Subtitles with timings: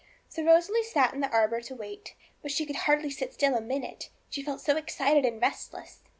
[0.29, 2.15] So Rosalie sat down in the arbour to wait.
[2.41, 6.01] But she could hardly sit still a minute, she felt so excited and restless.